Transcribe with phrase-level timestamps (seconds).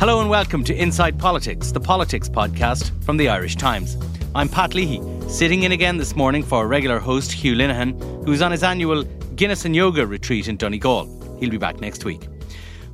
[0.00, 3.96] Hello and welcome to Inside Politics, the politics podcast from the Irish Times.
[4.32, 8.40] I'm Pat Leahy, sitting in again this morning for our regular host Hugh Linehan, who's
[8.40, 9.02] on his annual
[9.34, 11.36] Guinness and Yoga retreat in Donegal.
[11.40, 12.28] He'll be back next week.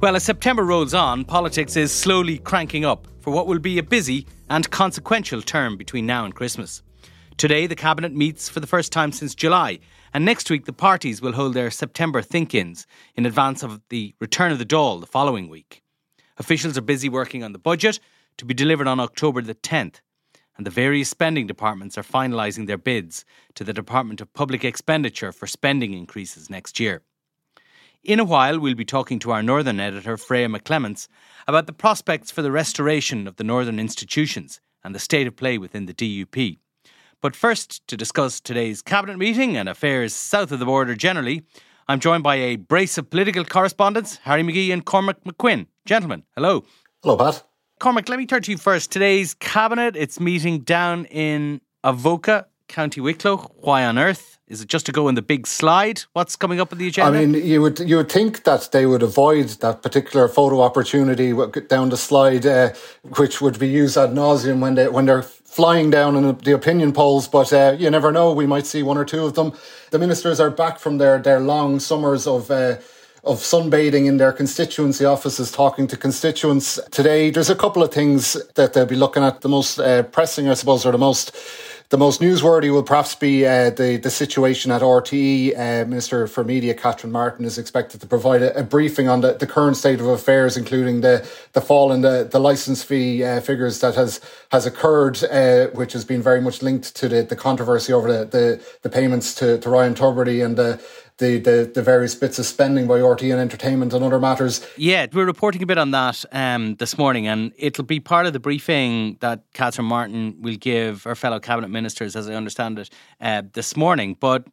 [0.01, 3.83] Well, as September rolls on, politics is slowly cranking up for what will be a
[3.83, 6.83] busy and consequential term between now and Christmas.
[7.37, 9.79] Today, the Cabinet meets for the first time since July,
[10.15, 14.15] and next week, the parties will hold their September think ins in advance of the
[14.21, 15.84] return of the Dáil the following week.
[16.37, 18.01] Officials are busy working on the budget
[18.39, 20.01] to be delivered on October the 10th,
[20.57, 25.33] and the various spending departments are finalising their bids to the Department of Public Expenditure
[25.33, 27.03] for spending increases next year.
[28.03, 31.09] In a while, we'll be talking to our Northern editor, Freya McClements,
[31.49, 35.57] about the prospects for the restoration of the Northern institutions and the state of play
[35.57, 36.59] within the DUP.
[37.23, 41.45] But first, to discuss today's Cabinet meeting and affairs south of the border generally,
[41.87, 45.67] I'm joined by a brace of political correspondents, Harry McGee and Cormac McQuinn.
[45.85, 46.65] Gentlemen, hello.
[47.03, 47.45] Hello, Pat.
[47.79, 48.91] Cormac, let me turn to you first.
[48.91, 53.37] Today's cabinet, it's meeting down in Avoca, County Wicklow.
[53.57, 54.39] Why on earth?
[54.49, 56.03] Is it just to go in the big slide?
[56.15, 57.19] What's coming up on the agenda?
[57.19, 61.35] I mean, you would you would think that they would avoid that particular photo opportunity
[61.69, 62.73] down the slide, uh,
[63.17, 65.25] which would be used ad nauseum when they when they're
[65.55, 67.29] flying down in the opinion polls.
[67.29, 69.53] But uh, you never know; we might see one or two of them.
[69.91, 72.51] The ministers are back from their their long summers of.
[72.51, 72.77] Uh,
[73.27, 77.31] of sunbathing in their constituency offices, talking to constituents today.
[77.31, 79.41] There's a couple of things that they'll be looking at.
[79.41, 81.35] The most uh, pressing, I suppose, or the most
[81.91, 85.53] the most newsworthy will perhaps be uh, the the situation at RTE.
[85.55, 89.35] Uh, Minister for Media Catherine Martin is expected to provide a, a, briefing on the,
[89.35, 93.41] the current state of affairs, including the the fall in the the license fee uh,
[93.41, 97.37] figures that has has occurred, uh, which has been very much linked to the, the
[97.37, 100.81] controversy over the, the, the payments to, to Ryan Tubridy and the
[101.19, 104.67] the, the, the various bits of spending by RTE and entertainment and other matters.
[104.77, 108.33] Yeah, we're reporting a bit on that um, this morning, and it'll be part of
[108.33, 112.91] the briefing that Catherine Martin will give her fellow cabinet ministers, as I understand it,
[113.21, 114.17] uh, this morning.
[114.19, 114.45] But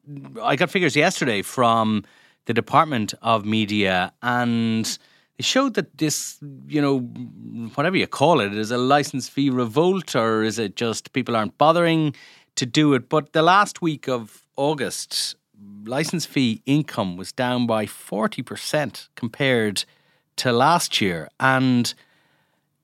[0.41, 2.03] I got figures yesterday from
[2.45, 4.85] the Department of Media, and
[5.39, 6.99] it showed that this, you know,
[7.73, 11.57] whatever you call it, is a license fee revolt, or is it just people aren't
[11.57, 12.13] bothering
[12.55, 13.09] to do it?
[13.09, 15.35] But the last week of August,
[15.85, 19.85] license fee income was down by 40% compared
[20.37, 21.29] to last year.
[21.39, 21.93] And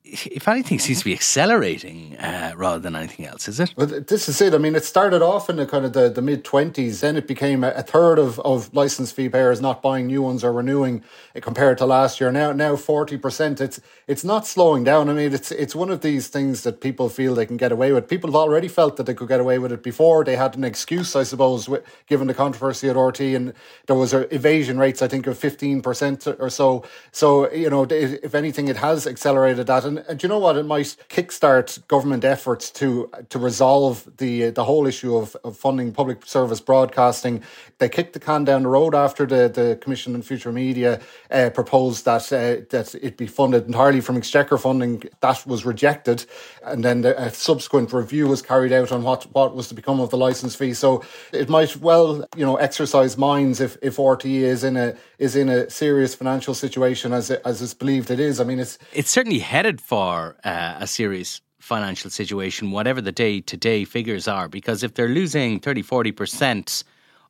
[0.09, 3.73] if anything, seems to be accelerating uh, rather than anything else, is it?
[3.75, 4.53] Well, this is it.
[4.53, 7.27] I mean, it started off in the kind of the, the mid 20s, then it
[7.27, 11.03] became a, a, third of, of license fee payers not buying new ones or renewing
[11.41, 12.31] compared to last year.
[12.31, 13.61] Now, now 40%.
[13.61, 15.09] It's it's not slowing down.
[15.09, 17.91] I mean, it's it's one of these things that people feel they can get away
[17.91, 18.07] with.
[18.07, 20.23] People have already felt that they could get away with it before.
[20.23, 21.69] They had an excuse, I suppose,
[22.07, 23.53] given the controversy at RTE, and
[23.87, 26.85] there was evasion rates, I think, of 15% or so.
[27.11, 29.83] So, you know, if anything, it has accelerated that.
[29.83, 30.57] And and, do you know what?
[30.57, 35.91] It might kickstart government efforts to to resolve the the whole issue of, of funding
[35.91, 37.43] public service broadcasting.
[37.79, 40.99] They kicked the can down the road after the, the Commission on Future Media
[41.29, 45.03] uh, proposed that uh, that it be funded entirely from exchequer funding.
[45.21, 46.25] That was rejected,
[46.63, 49.99] and then the, a subsequent review was carried out on what what was to become
[49.99, 50.73] of the license fee.
[50.73, 55.35] So it might well you know exercise minds if if RTE is in a is
[55.35, 58.39] in a serious financial situation as it, as it's believed it is.
[58.39, 63.39] I mean, it's it's certainly headed for uh, a serious financial situation, whatever the day
[63.39, 66.83] to day figures are, because if they're losing 30, 40%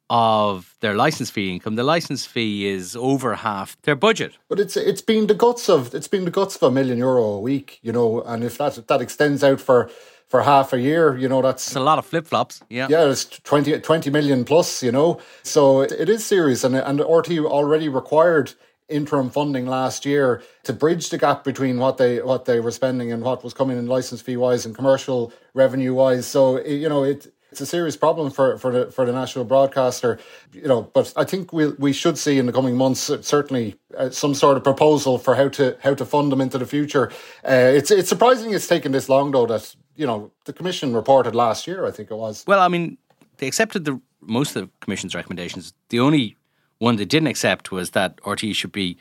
[0.10, 1.76] of their license fee income.
[1.76, 4.38] The license fee is over half their budget.
[4.48, 7.24] But it's it's been the guts of it's been the guts of a million euro
[7.24, 9.90] a week, you know, and if that that extends out for
[10.28, 12.62] for half a year, you know, that's it's a lot of flip flops.
[12.70, 12.88] Yeah.
[12.90, 15.20] Yeah, it's 20, 20 million plus, you know.
[15.44, 16.64] So it, it is serious.
[16.64, 18.54] And, and RT already required
[18.90, 23.12] interim funding last year to bridge the gap between what they what they were spending
[23.12, 26.26] and what was coming in license fee wise and commercial revenue wise.
[26.26, 30.20] So you know it it's a serious problem for, for the for the national broadcaster,
[30.52, 30.84] you know.
[30.94, 34.58] But I think we we should see in the coming months certainly uh, some sort
[34.58, 37.12] of proposal for how to how to fund them into the future.
[37.48, 39.46] Uh, it's it's surprising it's taken this long though.
[39.46, 42.44] That you know the commission reported last year, I think it was.
[42.48, 42.98] Well, I mean,
[43.38, 45.74] they accepted the most of the commission's recommendations.
[45.90, 46.38] The only
[46.80, 48.98] one they didn't accept was that RTE should be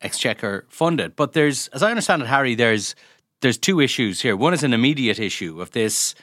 [0.00, 1.14] exchequer funded.
[1.16, 2.94] But there's, as I understand it, Harry, there's
[3.40, 4.36] there's two issues here.
[4.36, 6.14] One is an immediate issue of this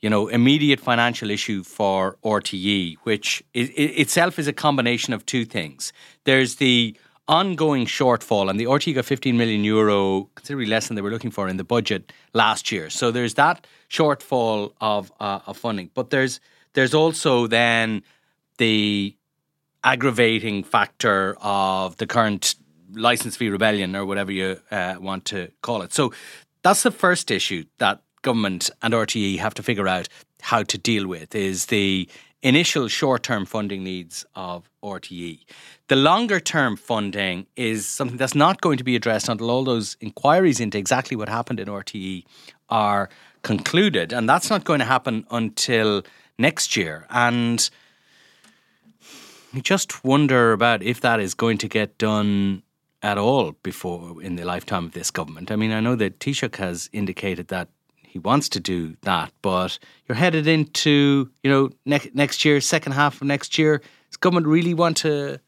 [0.00, 5.44] you know, immediate financial issue for RTE, which is, itself is a combination of two
[5.44, 5.92] things.
[6.24, 6.96] There's the
[7.28, 11.30] ongoing shortfall, and the RTE got 15 million euro, considerably less than they were looking
[11.30, 12.90] for in the budget last year.
[12.90, 16.40] So there's that shortfall of uh, of funding, but there's
[16.74, 18.02] there's also then
[18.58, 19.15] the
[19.86, 22.56] aggravating factor of the current
[22.92, 25.92] license fee rebellion or whatever you uh, want to call it.
[25.92, 26.12] So
[26.62, 30.08] that's the first issue that government and RTE have to figure out
[30.42, 32.08] how to deal with is the
[32.42, 35.38] initial short term funding needs of RTE.
[35.88, 39.96] The longer term funding is something that's not going to be addressed until all those
[40.00, 42.24] inquiries into exactly what happened in RTE
[42.68, 43.08] are
[43.42, 44.12] concluded.
[44.12, 46.02] And that's not going to happen until
[46.38, 47.06] next year.
[47.10, 47.70] And
[49.56, 52.62] I just wonder about if that is going to get done
[53.02, 55.50] at all before in the lifetime of this government.
[55.50, 57.68] I mean, I know that Taoiseach has indicated that
[58.02, 59.32] he wants to do that.
[59.40, 63.80] But you're headed into, you know, ne- next year, second half of next year.
[64.10, 65.40] Does government really want to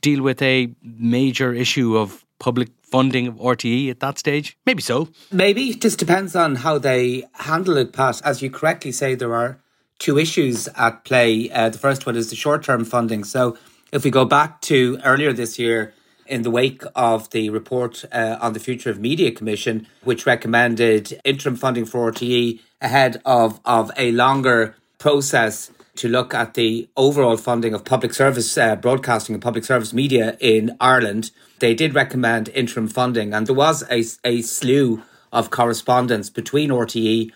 [0.00, 4.56] deal with a major issue of public funding of RTE at that stage?
[4.64, 5.10] Maybe so.
[5.30, 5.68] Maybe.
[5.68, 8.22] It just depends on how they handle it, Pat.
[8.24, 9.58] As you correctly say, there are
[10.00, 11.48] two issues at play.
[11.50, 13.22] Uh, the first one is the short term funding.
[13.22, 13.56] So
[13.92, 15.94] if we go back to earlier this year,
[16.26, 21.20] in the wake of the report uh, on the Future of Media Commission, which recommended
[21.24, 27.36] interim funding for RTE ahead of, of a longer process to look at the overall
[27.36, 31.32] funding of public service uh, broadcasting and public service media in Ireland.
[31.58, 35.02] They did recommend interim funding, and there was a, a slew
[35.32, 37.32] of correspondence between RTE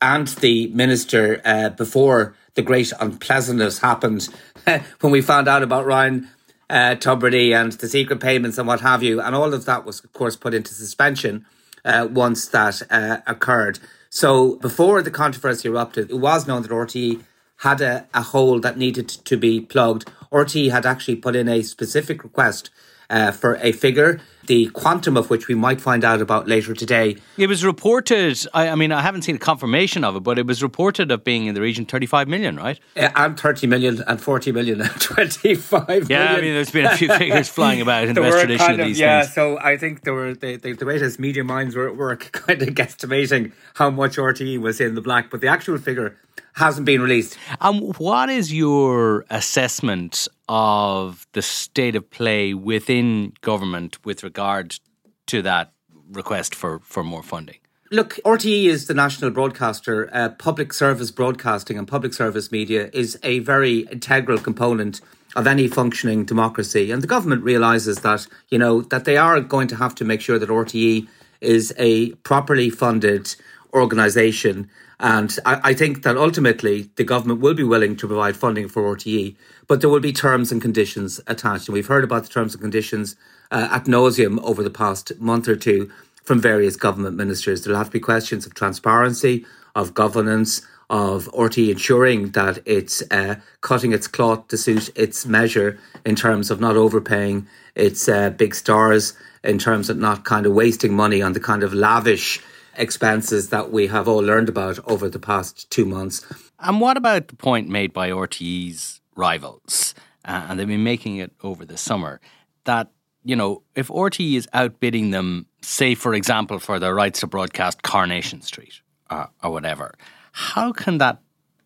[0.00, 4.28] and the minister uh, before the great unpleasantness happened
[5.00, 6.28] when we found out about Ryan
[6.68, 9.20] uh, Tubridy and the secret payments and what have you.
[9.20, 11.46] And all of that was, of course, put into suspension
[11.84, 13.78] uh, once that uh, occurred.
[14.10, 17.22] So before the controversy erupted, it was known that RTE
[17.58, 20.10] had a, a hole that needed to be plugged.
[20.32, 22.70] RTE had actually put in a specific request
[23.10, 27.16] uh, for a figure, the quantum of which we might find out about later today.
[27.36, 30.46] It was reported, I, I, mean, I haven't seen a confirmation of it, but it
[30.46, 32.78] was reported of being in the region 35 million, right?
[32.96, 36.34] Uh, and 30 million and 40 million and 25 yeah, million.
[36.34, 38.86] I mean, there's been a few figures flying about in the best tradition of, of,
[38.86, 39.34] these yeah, things.
[39.34, 42.68] so I think there were the, the, the greatest media minds were, were kind of
[42.68, 46.16] guesstimating how much RTE was in the black, but the actual figure
[46.54, 47.36] hasn't been released.
[47.60, 54.78] And um, what is your assessment of the state of play within government with regard
[55.26, 55.72] to that
[56.10, 57.56] request for, for more funding?
[57.92, 60.10] Look, RTE is the national broadcaster.
[60.12, 65.00] Uh, public service broadcasting and public service media is a very integral component
[65.36, 66.90] of any functioning democracy.
[66.90, 70.20] And the government realizes that, you know, that they are going to have to make
[70.20, 71.06] sure that RTE
[71.40, 73.36] is a properly funded
[73.72, 74.68] organisation
[74.98, 78.96] and I, I, think that ultimately the government will be willing to provide funding for
[78.96, 79.36] RTE,
[79.66, 81.68] but there will be terms and conditions attached.
[81.68, 83.14] And we've heard about the terms and conditions
[83.50, 85.90] uh, at nauseum over the past month or two
[86.24, 87.62] from various government ministers.
[87.62, 93.36] There'll have to be questions of transparency, of governance, of RTE ensuring that it's uh,
[93.60, 98.54] cutting its cloth to suit its measure in terms of not overpaying its uh, big
[98.54, 99.12] stars,
[99.44, 102.40] in terms of not kind of wasting money on the kind of lavish
[102.76, 106.24] expenses that we have all learned about over the past two months.
[106.58, 109.94] And what about the point made by RTE's rivals?
[110.24, 112.20] Uh, and they've been making it over the summer
[112.64, 112.90] that,
[113.24, 117.82] you know, if RTE is outbidding them, say, for example, for their rights to broadcast
[117.82, 118.80] Coronation Street
[119.10, 119.94] uh, or whatever,
[120.32, 121.20] how can that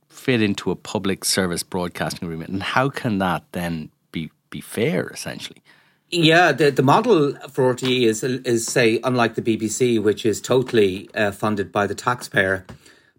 [0.09, 2.51] fit into a public service broadcasting agreement?
[2.51, 5.63] And how can that then be, be fair, essentially?
[6.11, 11.09] Yeah, the, the model for RTE is, is, say, unlike the BBC, which is totally
[11.15, 12.67] uh, funded by the taxpayer.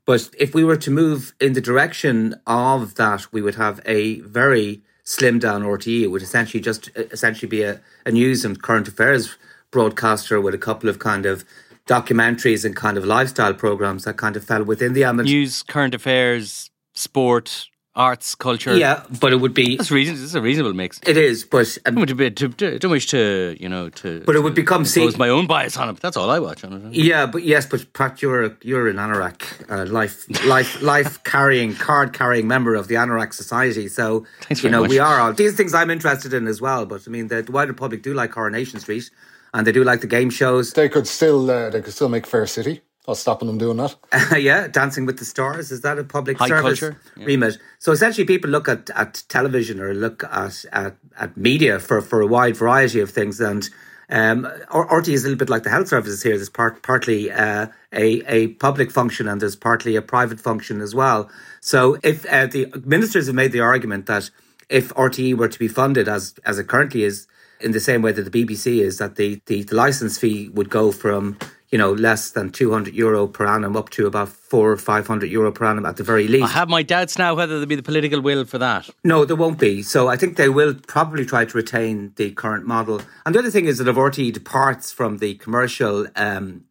[0.05, 4.19] But if we were to move in the direction of that, we would have a
[4.21, 6.03] very slim down RTE.
[6.03, 9.37] It would essentially just essentially be a, a news and current affairs
[9.71, 11.45] broadcaster with a couple of kind of
[11.87, 15.25] documentaries and kind of lifestyle programs that kind of fell within the ambit.
[15.25, 18.75] News, current affairs, sport, arts, culture.
[18.75, 19.77] Yeah, but it would be.
[19.77, 20.15] That's reason.
[20.15, 20.99] This is a reasonable mix.
[21.05, 24.23] It is, but um, don't, wish to, to, don't wish to, you know, to.
[24.25, 24.85] But it would become.
[24.85, 25.93] See, my own bias on it.
[25.93, 26.93] But that's all I watch on it.
[26.93, 31.75] Yeah, but yes, but Pat, you're a, you're an anorak, uh, life life life carrying
[31.75, 33.87] card carrying member of the anorak society.
[33.87, 34.89] So Thanks you know much.
[34.89, 36.85] we are all these things I'm interested in as well.
[36.85, 39.09] But I mean, the, the wider public do like Coronation Street,
[39.53, 40.73] and they do like the game shows.
[40.73, 42.81] They could still uh, they could still make Fair City.
[43.05, 43.95] What's stopping them doing that?
[44.39, 47.25] yeah, Dancing with the Stars is that a public High service culture, yeah.
[47.25, 47.57] remit?
[47.79, 52.21] So essentially, people look at, at television or look at, at at media for for
[52.21, 53.67] a wide variety of things, and
[54.11, 56.35] um, RT is a little bit like the health services here.
[56.35, 60.93] There's part, partly uh, a a public function and there's partly a private function as
[60.93, 61.29] well.
[61.59, 64.29] So if uh, the ministers have made the argument that
[64.69, 67.25] if RTE were to be funded as as it currently is,
[67.61, 70.69] in the same way that the BBC is, that the the, the license fee would
[70.69, 71.39] go from
[71.71, 75.51] you know, less than 200 euro per annum up to about four or 500 euro
[75.53, 76.43] per annum at the very least.
[76.43, 78.89] I have my doubts now whether there'll be the political will for that.
[79.05, 79.81] No, there won't be.
[79.81, 83.01] So I think they will probably try to retain the current model.
[83.25, 86.65] And the other thing is that if RTE departs from the commercial um,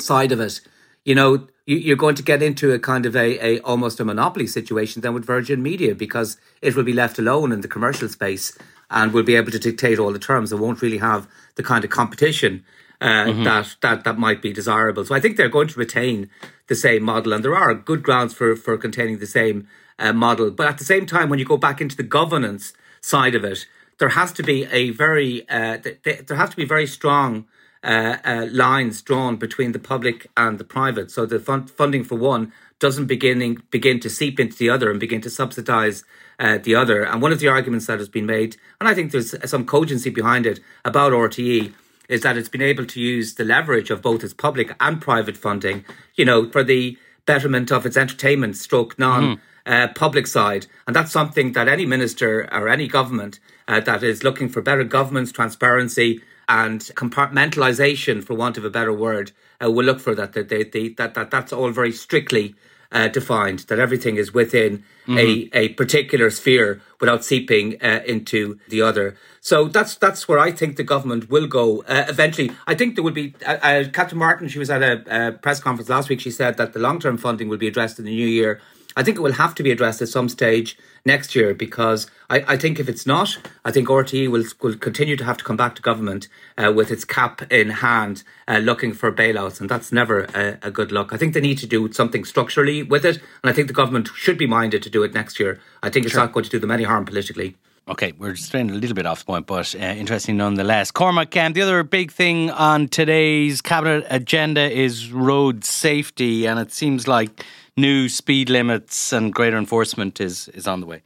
[0.00, 0.60] side of it,
[1.04, 4.04] you know, you, are going to get into a kind of a, a almost a
[4.04, 8.08] monopoly situation then with Virgin Media because it will be left alone in the commercial
[8.08, 8.58] space
[8.90, 10.50] and will be able to dictate all the terms.
[10.50, 12.64] It won't really have the kind of competition
[13.00, 13.44] uh, mm-hmm.
[13.44, 15.04] that that that might be desirable.
[15.04, 16.30] So I think they're going to retain
[16.66, 20.50] the same model, and there are good grounds for for containing the same uh, model.
[20.50, 23.66] But at the same time, when you go back into the governance side of it,
[23.98, 27.46] there has to be a very uh, th- th- there has to be very strong.
[27.82, 32.16] Uh, uh, lines drawn between the public and the private, so the fund- funding for
[32.16, 36.04] one doesn't beginning begin to seep into the other and begin to subsidise
[36.38, 37.04] uh, the other.
[37.04, 40.10] And one of the arguments that has been made, and I think there's some cogency
[40.10, 41.72] behind it about RTE,
[42.10, 45.36] is that it's been able to use the leverage of both its public and private
[45.36, 45.84] funding,
[46.16, 49.40] you know, for the betterment of its entertainment stroke non mm.
[49.64, 50.66] uh, public side.
[50.86, 53.38] And that's something that any minister or any government
[53.68, 58.92] uh, that is looking for better governance, transparency, and compartmentalization, for want of a better
[58.92, 59.30] word,
[59.64, 60.32] uh, will look for that.
[60.32, 62.56] That, they, they, that, that that's all very strictly
[62.92, 65.18] uh, defined, that everything is within mm-hmm.
[65.18, 69.16] a, a particular sphere without seeping uh, into the other.
[69.40, 72.52] So that's that's where I think the government will go uh, eventually.
[72.66, 74.48] I think there will be uh, uh, Catherine Martin.
[74.48, 76.20] She was at a, a press conference last week.
[76.20, 78.60] She said that the long term funding will be addressed in the new year.
[78.96, 82.44] I think it will have to be addressed at some stage next year because I,
[82.48, 85.56] I think if it's not, I think RTE will will continue to have to come
[85.56, 86.28] back to government
[86.58, 90.70] uh, with its cap in hand, uh, looking for bailouts, and that's never a, a,
[90.70, 91.12] good look.
[91.12, 94.08] I think they need to do something structurally with it, and I think the government
[94.14, 95.60] should be minded to do it next year.
[95.82, 96.22] I think it's sure.
[96.22, 97.56] not going to do them any harm politically.
[97.88, 100.92] Okay, we're straying a little bit off point, but uh, interesting nonetheless.
[100.92, 106.70] Cormac, um, the other big thing on today's cabinet agenda is road safety, and it
[106.70, 107.44] seems like
[107.76, 111.02] new speed limits and greater enforcement is is on the way.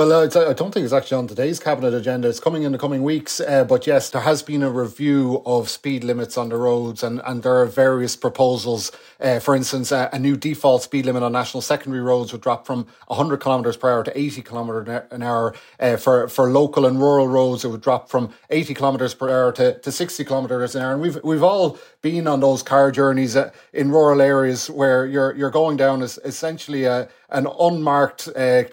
[0.00, 2.26] Well, uh, I don't think it's actually on today's cabinet agenda.
[2.26, 3.38] It's coming in the coming weeks.
[3.38, 7.20] Uh, but yes, there has been a review of speed limits on the roads, and,
[7.26, 8.92] and there are various proposals.
[9.20, 12.86] Uh, for instance, a new default speed limit on national secondary roads would drop from
[13.08, 15.54] 100 kilometres per hour to 80 kilometres an hour.
[15.78, 19.52] Uh, for for local and rural roads, it would drop from 80 kilometres per hour
[19.52, 20.92] to, to 60 kilometres an hour.
[20.94, 25.34] And we've we've all been on those car journeys uh, in rural areas where you're
[25.36, 28.64] you're going down as essentially a an unmarked uh,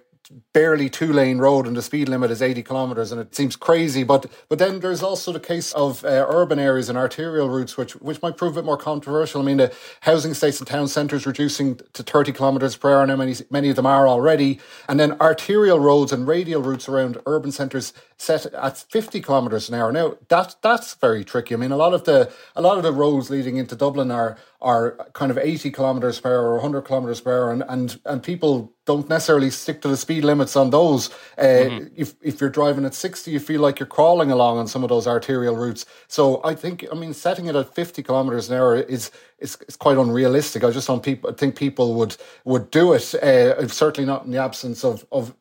[0.54, 4.04] barely two lane road and the speed limit is 80 kilometers and it seems crazy
[4.04, 7.94] but but then there's also the case of uh, urban areas and arterial routes which
[7.98, 9.42] which might prove a bit more controversial.
[9.42, 13.06] I mean the housing estates and town centres reducing to 30 kilometers per hour.
[13.06, 14.60] Now many many of them are already.
[14.90, 19.76] And then arterial roads and radial routes around urban centres set at 50 kilometers an
[19.76, 19.92] hour.
[19.92, 21.56] Now that that's very tricky.
[21.56, 24.38] I mean a lot of the a lot of the roads leading into dublin are
[24.60, 28.24] are kind of 80 kilometers per hour or 100 kilometers per hour and and and
[28.24, 31.10] people don't necessarily stick to the speed limits on those.
[31.38, 31.88] Uh, mm-hmm.
[31.96, 34.90] If if you're driving at sixty, you feel like you're crawling along on some of
[34.90, 35.86] those arterial routes.
[36.08, 39.76] So I think, I mean, setting it at fifty kilometers an hour is is, is
[39.76, 40.64] quite unrealistic.
[40.64, 43.14] I just don't people think people would would do it.
[43.14, 45.36] Uh, certainly not in the absence of of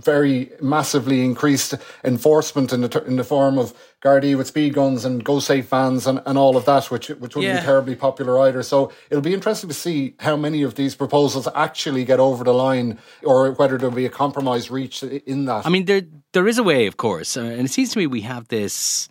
[0.00, 5.24] very massively increased enforcement in the in the form of Gardaí with speed guns and
[5.24, 7.60] go safe vans and, and all of that, which which wouldn't yeah.
[7.60, 8.62] be terribly popular either.
[8.62, 12.54] So it'll be interesting to see how many of these proposals actually get over the
[12.54, 15.66] line, or whether there'll be a compromise reached in that.
[15.66, 16.02] I mean, there
[16.32, 19.08] there is a way, of course, uh, and it seems to me we have this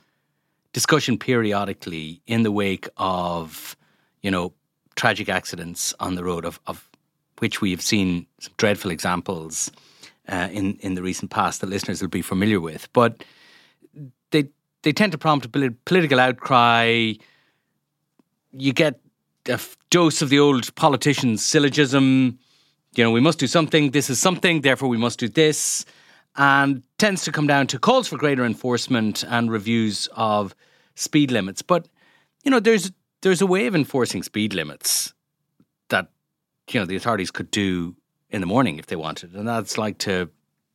[0.72, 3.78] discussion periodically in the wake of
[4.26, 4.54] you know
[4.96, 6.90] tragic accidents on the road of, of
[7.40, 9.72] which we have seen some dreadful examples
[10.28, 12.92] uh, in in the recent past that listeners will be familiar with.
[12.92, 13.24] But
[14.32, 14.46] they
[14.82, 17.14] they tend to prompt a political outcry.
[18.52, 19.00] You get
[19.48, 19.60] a
[19.92, 22.40] dose of the old politician's syllogism.
[22.96, 23.92] You know, we must do something.
[23.92, 24.62] This is something.
[24.62, 25.86] Therefore, we must do this.
[26.38, 30.56] And tends to come down to calls for greater enforcement and reviews of
[30.96, 31.62] speed limits.
[31.62, 31.88] But
[32.44, 32.92] you know, there's
[33.26, 35.16] there's a way of enforcing speed limits
[35.90, 36.10] that
[36.70, 37.96] you know the authorities could do
[38.30, 40.30] in the morning if they wanted, and that's like to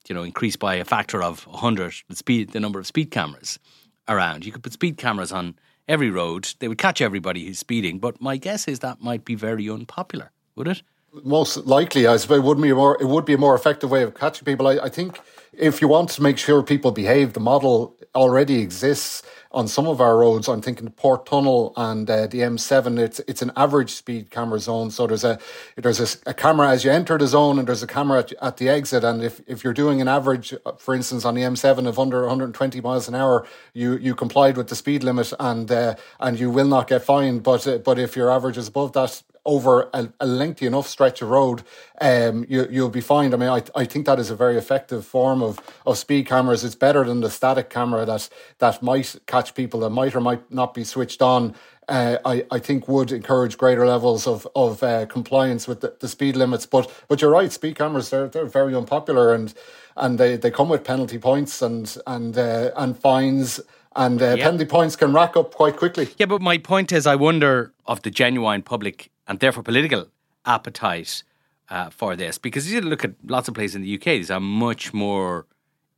[0.08, 3.60] you know increase by a factor of 100 the speed the number of speed cameras
[4.08, 4.44] around.
[4.44, 5.54] You could put speed cameras on
[5.86, 6.52] every road.
[6.58, 10.32] They would catch everybody who's speeding, but my guess is that might be very unpopular,
[10.56, 10.82] would it?
[11.22, 13.92] Most likely, I suppose it would be a more it would be a more effective
[13.92, 14.66] way of catching people.
[14.66, 15.20] I, I think
[15.52, 20.00] if you want to make sure people behave, the model already exists on some of
[20.00, 20.48] our roads.
[20.48, 22.98] I'm thinking the Port Tunnel and uh, the M7.
[22.98, 24.90] It's it's an average speed camera zone.
[24.90, 25.38] So there's a
[25.76, 28.56] there's a, a camera as you enter the zone, and there's a camera at, at,
[28.58, 29.02] the exit.
[29.02, 32.20] And if, if you're doing an average, uh, for instance, on the M7 of under
[32.20, 36.50] 120 miles an hour, you you complied with the speed limit, and uh, and you
[36.50, 37.42] will not get fined.
[37.42, 41.22] But uh, but if your average is above that, over a, a, lengthy enough stretch
[41.22, 41.62] of road,
[42.00, 43.32] um, you, you'll be fine.
[43.32, 46.64] I mean, I, I think that is a very effective form of, of speed cameras.
[46.64, 48.28] It's better than the static camera that,
[48.58, 51.54] that might catch people that might or might not be switched on.
[51.88, 56.08] Uh, I, I think would encourage greater levels of, of uh, compliance with the, the
[56.08, 56.64] speed limits.
[56.64, 59.52] But but you're right, speed cameras they're, they're very unpopular and
[59.96, 63.60] and they, they come with penalty points and and uh, and fines
[63.96, 64.40] and uh, yep.
[64.40, 66.08] penalty points can rack up quite quickly.
[66.16, 70.08] Yeah, but my point is, I wonder of the genuine public and therefore political
[70.44, 71.22] appetite
[71.70, 72.36] uh, for this.
[72.36, 75.46] Because you look at lots of places in the UK, there's a much more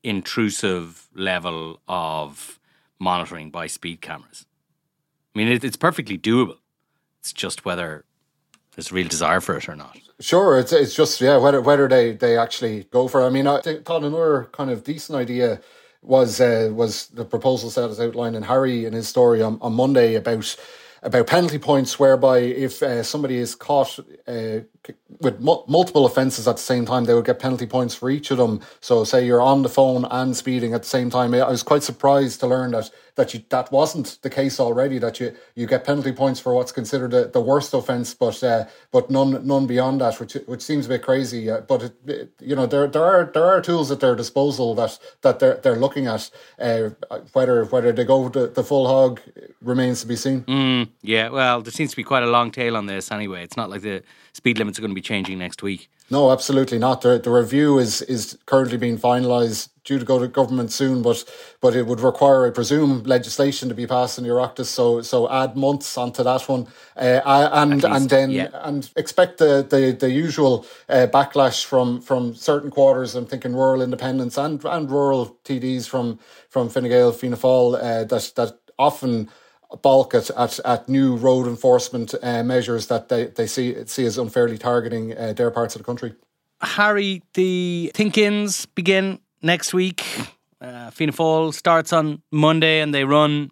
[0.05, 2.61] intrusive level of
[2.99, 4.45] monitoring by speed cameras.
[5.35, 6.59] I mean, it, it's perfectly doable.
[7.21, 8.05] It's just whether
[8.77, 9.99] there's a real desire for it or not.
[10.21, 13.23] Sure, it's it's just yeah whether whether they they actually go for.
[13.23, 13.27] it.
[13.27, 15.61] I mean, I thought another kind of decent idea
[16.03, 19.73] was uh, was the proposal that was outlined in Harry in his story on, on
[19.73, 20.55] Monday about
[21.03, 24.61] about penalty points, whereby if uh, somebody is caught uh,
[25.21, 28.31] with mu- multiple offences at the same time, they would get penalty points for each
[28.31, 28.61] of them.
[28.81, 31.35] So, say you're on the phone and speeding at the same time.
[31.35, 34.99] I was quite surprised to learn that that you that wasn't the case already.
[34.99, 38.65] That you you get penalty points for what's considered the, the worst offence, but uh,
[38.91, 41.51] but none none beyond that, which which seems a bit crazy.
[41.51, 44.75] Uh, but it, it, you know there there are there are tools at their disposal
[44.75, 46.31] that that they're they're looking at.
[46.59, 46.91] Uh,
[47.33, 49.21] whether whether they go the, the full hog
[49.61, 50.43] remains to be seen.
[50.43, 53.45] Mm, yeah, well, there seems to be quite a long tail on this anyway.
[53.45, 55.91] It's not like the speed limits are going to be changing next week.
[56.11, 57.01] No, absolutely not.
[57.03, 61.25] The, the review is is currently being finalised, due to go to government soon, but
[61.61, 64.67] but it would require, I presume, legislation to be passed in Oireachtas.
[64.67, 66.67] So so add months onto that one,
[66.97, 68.49] uh, and least, and then yeah.
[68.53, 73.15] and expect the the, the usual uh, backlash from from certain quarters.
[73.15, 76.19] I'm thinking rural independents and and rural TDs from
[76.49, 79.29] from Fine Gael, Fianna Fáil, uh, that that often
[79.83, 84.19] balk at, at, at new road enforcement uh, measures that they, they see see as
[84.19, 86.15] unfairly targeting uh, their parts of the country.
[86.61, 90.05] Harry, the think-ins begin next week.
[90.61, 93.51] Uh, Fianna Fáil starts on Monday and they run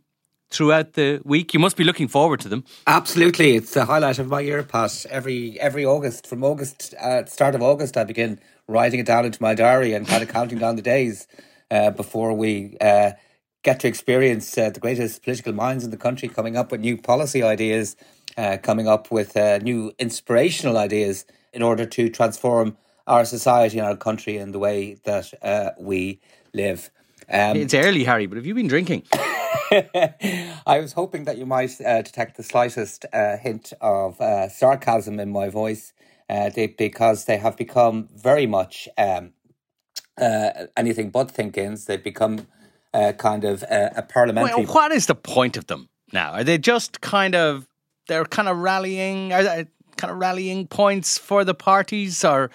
[0.51, 1.55] throughout the week.
[1.55, 2.65] You must be looking forward to them.
[2.87, 5.07] Absolutely, it's the highlight of my year, Pat.
[5.11, 9.43] Every every August, from August uh, start of August, I begin writing it down into
[9.43, 11.27] my diary and kind of counting down the days
[11.71, 13.13] uh, before we uh,
[13.62, 16.96] get to experience uh, the greatest political minds in the country coming up with new
[16.96, 17.96] policy ideas,
[18.37, 23.87] uh, coming up with uh, new inspirational ideas in order to transform our society and
[23.87, 26.20] our country in the way that uh, we
[26.55, 26.90] live.
[27.29, 29.05] Um, it's early, Harry, but have you been drinking?
[29.12, 34.16] I was hoping that you might uh, detect the slightest uh, hint of
[34.53, 35.92] sarcasm in my voice
[36.29, 39.33] they, because they have become very much um,
[40.77, 41.85] anything but think ins.
[41.85, 42.46] They've become
[42.94, 44.64] uh, kind of uh, a parliamentary.
[44.64, 46.33] Well, what is the point of them now?
[46.33, 47.66] Are they just kind of
[48.09, 49.33] they're kind of rallying?
[49.33, 52.50] Are they kind of rallying points for the parties, or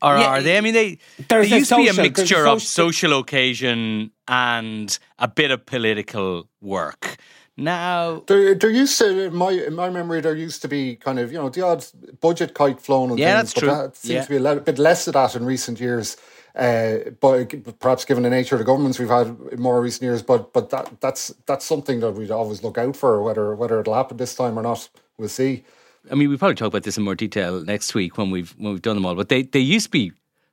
[0.00, 0.58] or yeah, are they?
[0.58, 4.98] I mean, they there used social, to be a mixture a of social occasion and
[5.18, 7.18] a bit of political work.
[7.56, 11.18] Now there, there used to in my in my memory there used to be kind
[11.18, 11.84] of you know the odd
[12.20, 13.68] budget kite flown and yeah, things, that's true.
[13.68, 14.22] That seems yeah.
[14.24, 16.16] to be a bit less of that in recent years.
[16.54, 20.22] Uh, but perhaps given the nature of the governments we've had in more recent years,
[20.22, 23.22] but but that that's that's something that we'd always look out for.
[23.22, 25.64] Whether whether it'll happen this time or not, we'll see.
[26.10, 28.72] I mean, we probably talk about this in more detail next week when we've when
[28.72, 29.14] we've done them all.
[29.14, 30.12] But they they used to be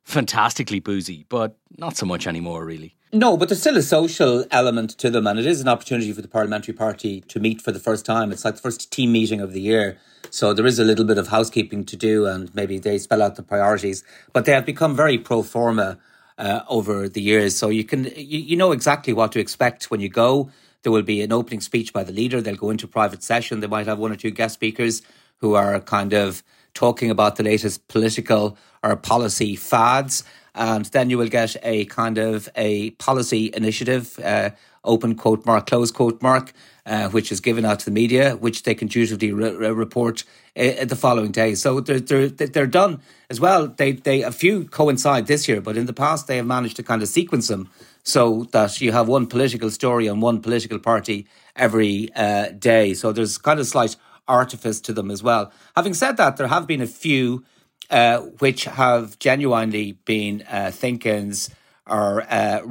[0.09, 2.95] fantastically boozy, but not so much anymore, really.
[3.11, 6.21] No, but there's still a social element to them, and it is an opportunity for
[6.21, 8.31] the parliamentary party to meet for the first time.
[8.31, 9.97] It's like the first team meeting of the year.
[10.31, 13.35] So there is a little bit of housekeeping to do, and maybe they spell out
[13.35, 14.03] the priorities.
[14.33, 15.97] But they have become very pro forma
[16.37, 17.55] uh, over the years.
[17.55, 20.51] So you can you, you know exactly what to expect when you go.
[20.83, 22.41] There will be an opening speech by the leader.
[22.41, 23.59] They'll go into private session.
[23.59, 25.01] They might have one or two guest speakers
[25.37, 30.23] who are kind of talking about the latest political or policy fads.
[30.55, 34.49] And then you will get a kind of a policy initiative, uh,
[34.83, 36.53] open quote mark, close quote mark,
[36.85, 40.23] uh, which is given out to the media, which they can dutifully re- report
[40.57, 41.55] uh, the following day.
[41.55, 43.67] So they're, they're, they're done as well.
[43.67, 46.83] They, they, a few coincide this year, but in the past they have managed to
[46.83, 47.69] kind of sequence them
[48.03, 52.93] so that you have one political story on one political party every uh, day.
[52.93, 53.95] So there's kind of slight
[54.29, 55.51] artifice to them as well.
[55.75, 57.43] Having said that, there have been a few
[57.89, 61.49] uh, which have genuinely been uh, think-ins
[61.89, 62.61] or uh.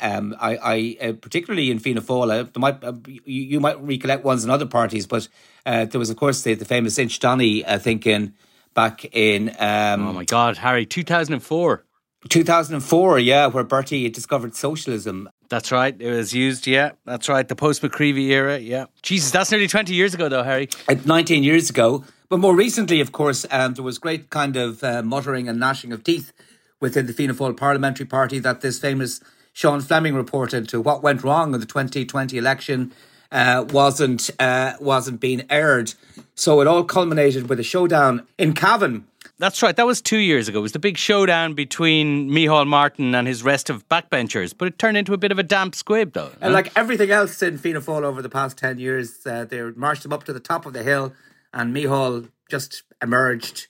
[0.00, 4.24] Um, I, I uh, particularly in Fianna Fáil, uh, might uh, you, you, might recollect
[4.24, 5.28] ones in other parties, but
[5.64, 8.34] uh, there was of course the, the famous Inchydoney uh, think-in
[8.74, 9.50] back in.
[9.58, 11.84] Um, oh my God, Harry, two thousand and four.
[12.28, 15.28] 2004, yeah, where Bertie discovered socialism.
[15.48, 15.94] That's right.
[15.98, 16.92] It was used, yeah.
[17.04, 17.46] That's right.
[17.46, 18.86] The post McCreevy era, yeah.
[19.02, 20.68] Jesus, that's nearly 20 years ago, though, Harry.
[20.88, 22.04] Uh, 19 years ago.
[22.28, 25.92] But more recently, of course, um, there was great kind of uh, muttering and gnashing
[25.92, 26.32] of teeth
[26.80, 29.20] within the Fianna Fáil parliamentary party that this famous
[29.52, 32.92] Sean Fleming reported to what went wrong in the 2020 election
[33.32, 35.94] uh, wasn't uh, wasn't being aired.
[36.34, 39.06] So it all culminated with a showdown in Cavan
[39.38, 39.76] that's right.
[39.76, 40.60] That was two years ago.
[40.60, 44.78] It was the big showdown between Micheál Martin and his rest of backbenchers, but it
[44.78, 46.30] turned into a bit of a damp squib, though.
[46.40, 50.04] And like everything else in Fianna Fáil over the past 10 years, uh, they marched
[50.04, 51.12] him up to the top of the hill,
[51.52, 53.66] and Micheál just emerged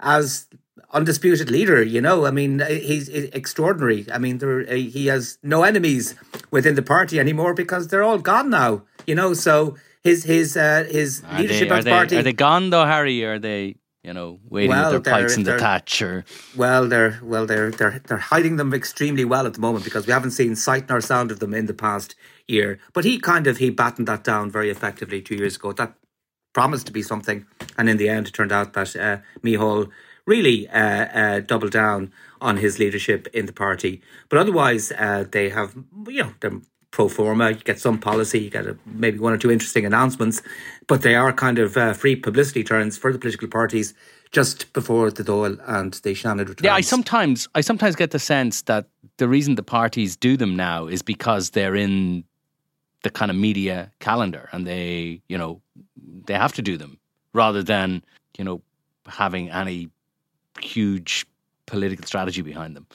[0.00, 0.48] as
[0.92, 1.82] undisputed leader.
[1.82, 4.06] You know, I mean, he's extraordinary.
[4.12, 6.14] I mean, there, uh, he has no enemies
[6.50, 8.82] within the party anymore because they're all gone now.
[9.06, 12.16] You know, so his his uh, his are leadership they, of the party.
[12.16, 13.24] Are they gone though, Harry?
[13.24, 13.76] Are they?
[14.04, 17.70] You know, waiting well, with their pikes in the thatch or well they're well they're
[17.70, 21.00] they're they're hiding them extremely well at the moment because we haven't seen sight nor
[21.00, 22.14] sound of them in the past
[22.46, 22.78] year.
[22.92, 25.72] But he kind of he battened that down very effectively two years ago.
[25.72, 25.94] That
[26.52, 27.46] promised to be something,
[27.78, 29.90] and in the end, it turned out that uh, Micheál
[30.26, 34.02] really uh, uh, doubled down on his leadership in the party.
[34.28, 35.74] But otherwise, uh, they have
[36.06, 36.60] you know they're
[36.94, 37.50] pro forma.
[37.50, 40.40] You get some policy, you get a, maybe one or two interesting announcements,
[40.86, 43.94] but they are kind of uh, free publicity turns for the political parties
[44.30, 46.62] just before the Dáil and the Seanad returns.
[46.62, 50.54] Yeah, I sometimes I sometimes get the sense that the reason the parties do them
[50.54, 52.24] now is because they're in
[53.02, 55.60] the kind of media calendar and they, you know,
[56.26, 56.98] they have to do them
[57.32, 58.04] rather than,
[58.38, 58.62] you know,
[59.06, 59.90] having any
[60.60, 61.26] huge
[61.66, 62.86] political strategy behind them.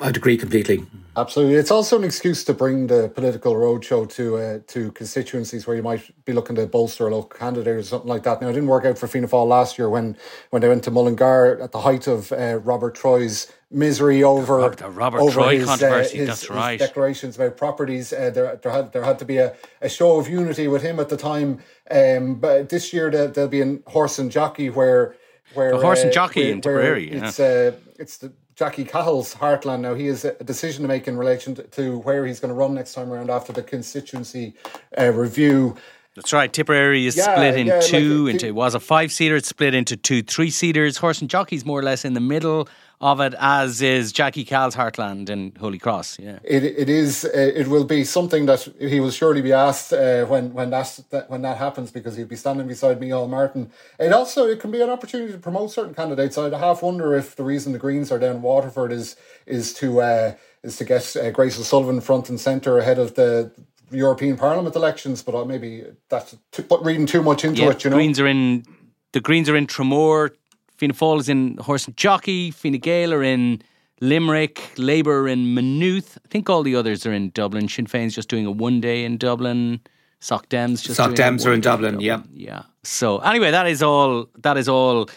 [0.00, 0.86] I'd agree completely.
[1.16, 5.76] Absolutely, it's also an excuse to bring the political roadshow to uh, to constituencies where
[5.76, 8.40] you might be looking to bolster a local candidate or something like that.
[8.40, 10.16] Now, it didn't work out for Fianna Fáil last year when
[10.50, 14.88] when they went to Mullingar at the height of uh, Robert Troy's misery over the
[14.88, 16.16] Robert over Troy his, controversy.
[16.16, 16.80] Uh, his, that's right.
[16.80, 18.12] His declarations about properties.
[18.12, 20.98] Uh, there, there had there had to be a, a show of unity with him
[21.00, 21.58] at the time.
[21.90, 25.16] Um, but this year there, will be a horse and jockey where
[25.54, 27.12] where the horse and uh, jockey where, in Tipperary.
[27.12, 27.28] Yeah.
[27.28, 29.94] It's uh, it's the Jackie Cahill's heartland now.
[29.94, 32.92] He has a decision to make in relation to, where he's going to run next
[32.92, 34.52] time around after the constituency
[34.98, 35.76] uh, review.
[36.14, 36.52] That's right.
[36.52, 39.36] Tipperary is yeah, split in yeah, two like, into it was a five seater.
[39.36, 40.98] It's split into two three seaters.
[40.98, 42.68] Horse and jockey's more or less in the middle
[43.00, 46.18] of it, as is Jackie Cahill's Heartland in Holycross.
[46.18, 47.24] Yeah, it it is.
[47.24, 51.00] Uh, it will be something that he will surely be asked uh, when when that,
[51.10, 53.70] that when that happens because he'll be standing beside Micheál Martin.
[53.98, 56.36] It also it can be an opportunity to promote certain candidates.
[56.36, 60.34] I'd half wonder if the reason the Greens are down Waterford is is to uh,
[60.62, 63.50] is to get uh, Grace O'Sullivan front and centre ahead of the
[63.90, 65.22] European Parliament elections.
[65.22, 67.82] But uh, maybe that's too, reading too much into yeah, it.
[67.82, 68.66] You know, Greens are in
[69.12, 70.32] the Greens are in Tramore
[70.80, 72.50] Fianna Fáil is in Horse and Jockey.
[72.50, 73.60] Fine Gael are in
[74.00, 74.72] Limerick.
[74.78, 76.16] Labour in Maynooth.
[76.24, 77.68] I think all the others are in Dublin.
[77.68, 79.80] Sinn Féin's just doing a one day in Dublin.
[80.20, 82.00] Soc Dems just Soc Dems are in Dublin, Dublin.
[82.00, 82.62] Yeah, yeah.
[82.82, 84.30] So anyway, that is all.
[84.38, 85.10] That is all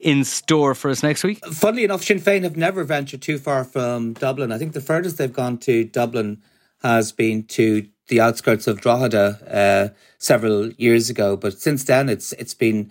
[0.00, 1.38] in store for us next week.
[1.46, 4.50] Funnily enough, Sinn Féin have never ventured too far from Dublin.
[4.50, 6.42] I think the furthest they've gone to Dublin
[6.82, 11.36] has been to the outskirts of Drogheda uh, several years ago.
[11.36, 12.90] But since then, it's it's been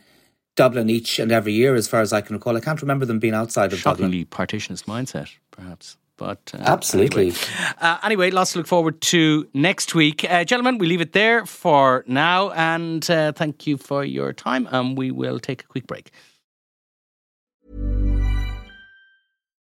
[0.55, 2.55] Dublin each and every year, as far as I can recall.
[2.55, 4.47] I can't remember them being outside of Shockingly Dublin.
[4.47, 5.97] partitionist mindset, perhaps.
[6.15, 7.29] But uh, absolutely.
[7.29, 7.37] Anyway.
[7.81, 10.77] Uh, anyway, lots to look forward to next week, uh, gentlemen.
[10.77, 14.67] We leave it there for now, and uh, thank you for your time.
[14.71, 16.11] And we will take a quick break.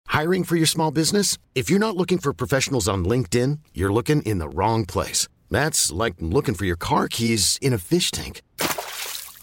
[0.06, 1.38] Hiring for your small business?
[1.54, 5.28] If you're not looking for professionals on LinkedIn, you're looking in the wrong place.
[5.50, 8.42] That's like looking for your car keys in a fish tank.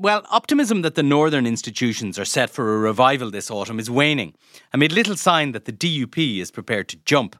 [0.00, 4.32] Well, optimism that the northern institutions are set for a revival this autumn is waning,
[4.72, 7.36] amid little sign that the DUP is prepared to jump.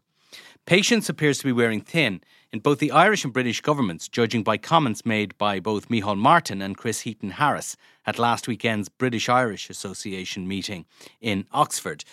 [0.66, 2.20] Patience appears to be wearing thin
[2.52, 6.60] in both the Irish and British governments, judging by comments made by both Micheál Martin
[6.60, 10.84] and Chris Heaton Harris at last weekend's British Irish Association meeting
[11.22, 12.04] in Oxford.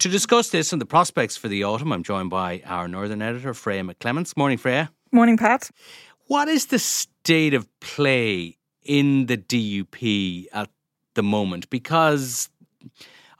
[0.00, 3.54] To discuss this and the prospects for the autumn, I'm joined by our Northern editor,
[3.54, 4.36] Freya McClements.
[4.36, 4.90] Morning, Freya.
[5.12, 5.70] Morning, Pat.
[6.26, 10.70] What is the state of play in the DUP at
[11.14, 11.70] the moment?
[11.70, 12.48] Because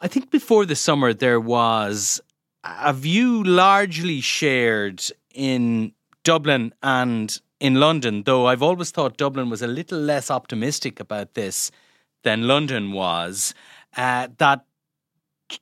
[0.00, 2.20] I think before the summer there was
[2.64, 5.02] a view largely shared
[5.34, 11.00] in Dublin and in London, though I've always thought Dublin was a little less optimistic
[11.00, 11.70] about this
[12.22, 13.54] than London was,
[13.96, 14.64] uh, that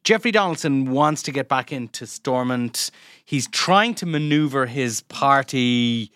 [0.05, 2.91] Jeffrey Donaldson wants to get back into Stormont.
[3.25, 6.13] He's trying to maneuver his party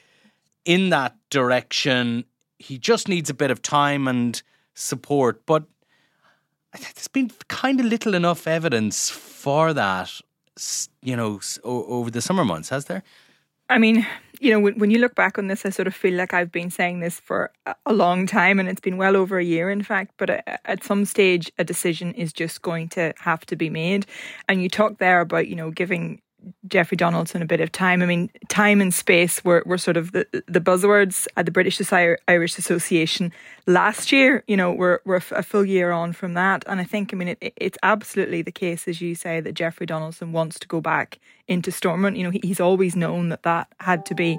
[0.65, 2.25] in that direction.
[2.59, 4.43] He just needs a bit of time and
[4.75, 5.45] support.
[5.47, 5.65] But
[6.73, 10.11] there's been kind of little enough evidence for that,
[11.03, 13.03] you know, over the summer months, has there?
[13.69, 14.07] I mean,
[14.41, 16.53] you know, when, when you look back on this, I sort of feel like I've
[16.53, 17.51] been saying this for
[17.85, 20.13] a long time, and it's been well over a year, in fact.
[20.19, 24.07] But uh, at some stage, a decision is just going to have to be made.
[24.49, 26.21] And you talk there about, you know, giving
[26.69, 28.03] Jeffrey Donaldson a bit of time.
[28.03, 31.81] I mean, time and space were, were sort of the, the buzzwords at the British
[31.93, 33.33] Irish Association
[33.67, 34.45] last year.
[34.47, 36.65] You know, we're, we're a full year on from that.
[36.67, 39.87] And I think, I mean, it, it's absolutely the case, as you say, that Jeffrey
[39.87, 42.17] Donaldson wants to go back into Stormont.
[42.17, 44.39] You know, he, he's always known that that had to be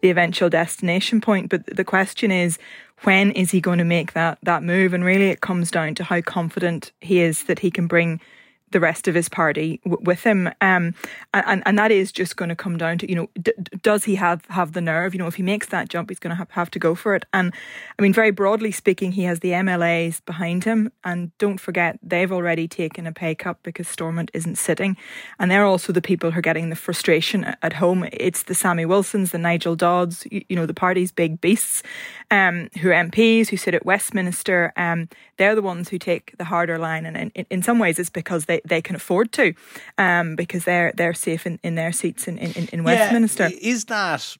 [0.00, 1.48] the eventual destination point.
[1.48, 2.58] But the question is,
[3.02, 4.92] when is he going to make that that move?
[4.92, 8.20] And really, it comes down to how confident he is that he can bring
[8.70, 10.50] the rest of his party w- with him.
[10.60, 10.94] Um,
[11.32, 13.52] and, and that is just going to come down to, you know, d-
[13.82, 15.14] does he have, have the nerve?
[15.14, 17.14] You know, if he makes that jump, he's going to have, have to go for
[17.14, 17.24] it.
[17.32, 17.52] And
[17.98, 20.92] I mean, very broadly speaking, he has the MLAs behind him.
[21.04, 24.96] And don't forget, they've already taken a pay cut because Stormont isn't sitting.
[25.38, 28.08] And they're also the people who are getting the frustration at home.
[28.12, 31.82] It's the Sammy Wilsons, the Nigel Dodds, you, you know, the party's big beasts,
[32.30, 34.72] um, who are MPs, who sit at Westminster.
[34.76, 37.06] Um, they're the ones who take the harder line.
[37.06, 39.54] And in, in some ways, it's because they, they can afford to,
[39.96, 43.48] um, because they're they're safe in, in their seats in, in, in Westminster.
[43.48, 44.36] Yeah, is that?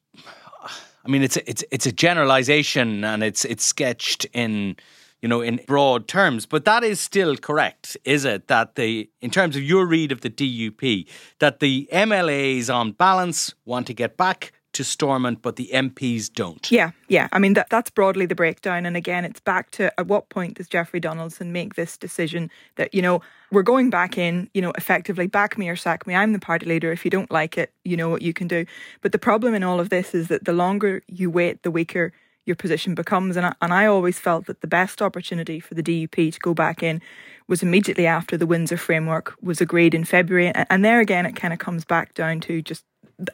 [1.04, 4.76] I mean, it's a, it's it's a generalization, and it's it's sketched in
[5.22, 8.48] you know in broad terms, but that is still correct, is it?
[8.48, 11.06] That the in terms of your read of the DUP,
[11.38, 16.70] that the MLAs on balance want to get back to Stormont, but the MPs don't.
[16.70, 17.28] Yeah, yeah.
[17.32, 18.86] I mean, that, that's broadly the breakdown.
[18.86, 22.94] And again, it's back to at what point does Jeffrey Donaldson make this decision that,
[22.94, 26.14] you know, we're going back in, you know, effectively back me or sack me.
[26.14, 26.92] I'm the party leader.
[26.92, 28.66] If you don't like it, you know what you can do.
[29.00, 32.12] But the problem in all of this is that the longer you wait, the weaker
[32.48, 33.36] your position becomes.
[33.36, 36.54] And I, and I always felt that the best opportunity for the DUP to go
[36.54, 37.00] back in
[37.46, 40.48] was immediately after the Windsor framework was agreed in February.
[40.48, 42.84] And, and there again, it kind of comes back down to just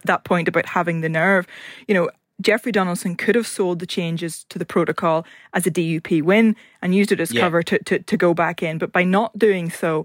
[0.05, 1.47] that point about having the nerve.
[1.89, 6.23] You know, Jeffrey Donaldson could have sold the changes to the protocol as a DUP
[6.23, 7.43] win and used it as yeah.
[7.43, 8.79] cover to, to, to go back in.
[8.79, 10.05] But by not doing so,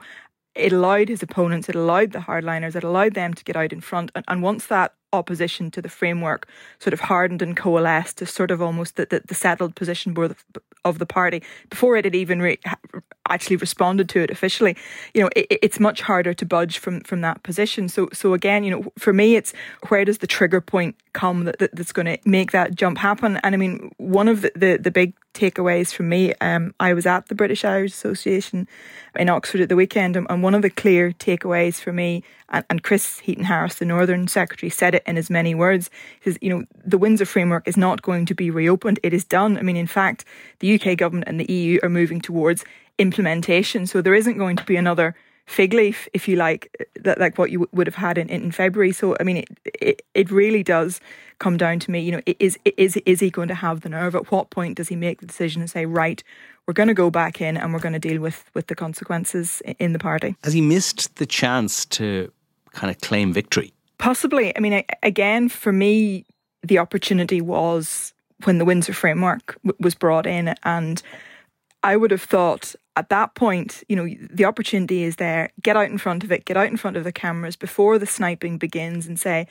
[0.56, 3.82] it allowed his opponents, it allowed the hardliners, it allowed them to get out in
[3.82, 4.12] front.
[4.14, 6.48] And, and once that opposition to the framework
[6.80, 10.16] sort of hardened and coalesced to sort of almost the, the, the settled position
[10.86, 12.60] of the party before it had even re-
[13.30, 14.76] actually responded to it officially.
[15.14, 17.90] You know, it, it's much harder to budge from from that position.
[17.90, 19.54] So so again, you know, for me, it's
[19.88, 23.38] where does the trigger point come that, that that's going to make that jump happen?
[23.44, 27.06] And I mean, one of the the, the big takeaways from me, um, I was
[27.06, 28.68] at the British Irish Association
[29.16, 32.66] in Oxford at the weekend, and, and one of the clear takeaways for me, and,
[32.70, 35.90] and Chris Heaton Harris, the Northern Secretary, said it in as many words.
[36.20, 39.00] He says, you know, the Windsor framework is not going to be reopened.
[39.04, 39.58] It is done.
[39.58, 40.26] I mean, in fact,
[40.60, 42.66] the UK government and the EU are moving towards
[43.00, 43.88] implementation.
[43.88, 45.16] So there isn't going to be another
[45.48, 48.92] fig leaf, if you like, that like what you would have had in, in February.
[48.92, 51.02] So I mean, it, it it really does
[51.40, 52.00] come down to me.
[52.02, 54.14] You know, is is is he going to have the nerve?
[54.16, 56.24] At what point does he make the decision and say, right,
[56.68, 59.62] we're going to go back in and we're going to deal with with the consequences
[59.80, 60.36] in the party?
[60.44, 62.32] Has he missed the chance to
[62.74, 63.74] kind of claim victory?
[63.98, 64.56] Possibly.
[64.56, 66.26] I mean, again, for me,
[66.62, 68.14] the opportunity was
[68.46, 71.02] when the Windsor framework w- was brought in and
[71.84, 75.52] I would have thought at that point, you know, the opportunity is there.
[75.62, 78.06] Get out in front of it, get out in front of the cameras before the
[78.06, 79.48] sniping begins and say,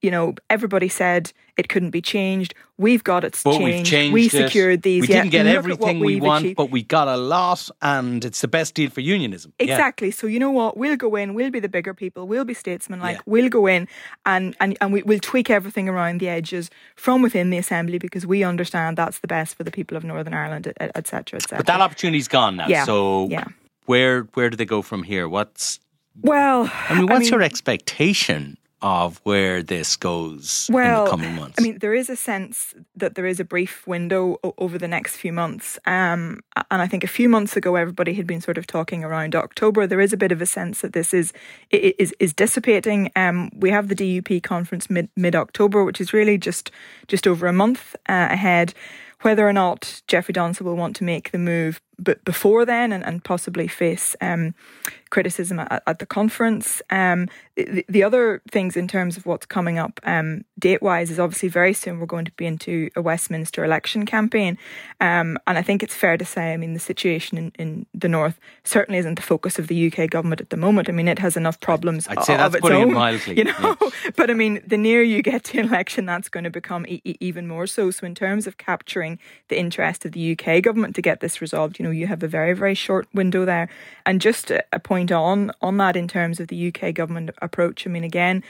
[0.00, 2.54] you know, everybody said it couldn't be changed.
[2.76, 3.64] We've got it but changed.
[3.64, 4.30] We've changed we it.
[4.30, 5.02] secured these.
[5.02, 6.56] We yeah, didn't get everything we want, achieved.
[6.56, 9.52] but we got a lot, and it's the best deal for unionism.
[9.58, 9.64] Yeah.
[9.72, 10.12] Exactly.
[10.12, 10.76] So you know what?
[10.76, 11.34] We'll go in.
[11.34, 12.28] We'll be the bigger people.
[12.28, 13.00] We'll be statesmen.
[13.00, 13.22] Like Yeah.
[13.26, 13.88] we'll go in
[14.24, 18.24] and and and we, we'll tweak everything around the edges from within the assembly because
[18.24, 21.56] we understand that's the best for the people of Northern Ireland, etc., etc.
[21.56, 22.68] Et But that opportunity's gone now.
[22.68, 23.46] Yeah, So yeah.
[23.86, 25.28] where where do they go from here?
[25.28, 25.80] What's
[26.22, 31.56] well, I mean, what's your expectation of where this goes well, in the coming months?
[31.58, 34.88] I mean, there is a sense that there is a brief window o- over the
[34.88, 35.78] next few months.
[35.86, 39.34] Um, and I think a few months ago, everybody had been sort of talking around
[39.34, 39.86] October.
[39.86, 41.32] There is a bit of a sense that this is
[41.70, 43.10] is is dissipating.
[43.16, 46.70] Um, we have the DUP conference mid mid October, which is really just
[47.08, 48.74] just over a month uh, ahead.
[49.22, 53.04] Whether or not Jeffrey Donaldson will want to make the move but before then and,
[53.04, 54.54] and possibly face um,
[55.10, 56.82] criticism at, at the conference.
[56.90, 61.18] Um, the, the other things in terms of what's coming up um, date wise is
[61.18, 64.58] obviously very soon we're going to be into a Westminster election campaign.
[65.00, 68.08] Um, and I think it's fair to say, I mean, the situation in, in the
[68.08, 70.88] North certainly isn't the focus of the UK government at the moment.
[70.88, 73.44] I mean, it has enough problems I'd say of that's its putting it mildly, You
[73.44, 73.76] know,
[74.16, 77.46] but I mean, the nearer you get to election, that's going to become e- even
[77.48, 77.90] more so.
[77.90, 81.78] So, in terms of capturing the interest of the UK government to get this resolved,
[81.78, 83.68] you know, you have a very, very short window there.
[84.06, 87.86] And just a, point on on that in terms of the UK government approach.
[87.86, 88.42] I mean, again.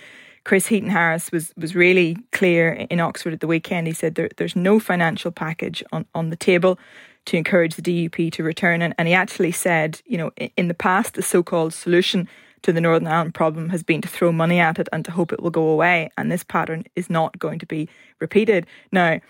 [0.44, 3.87] Chris Heaton Harris was was really clear in Oxford at the weekend.
[3.87, 6.79] He said there, there's no financial package on, on the table
[7.27, 8.81] to encourage the DUP to return.
[8.81, 12.27] And, and he actually said, you know, in, in the past, the so called solution
[12.62, 15.33] to the Northern Ireland problem has been to throw money at it and to hope
[15.33, 16.11] it will go away.
[16.16, 18.66] And this pattern is not going to be repeated.
[18.90, 19.20] Now,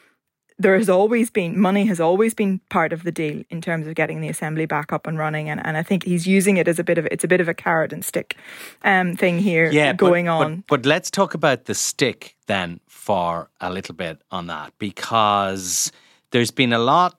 [0.59, 3.95] there has always been money has always been part of the deal in terms of
[3.95, 6.79] getting the assembly back up and running and, and I think he's using it as
[6.79, 8.37] a bit of it's a bit of a carrot and stick
[8.83, 10.65] um thing here yeah, going but, on.
[10.69, 15.93] But, let's talk about the stick then for a little bit on that because
[16.31, 17.19] there's been a lot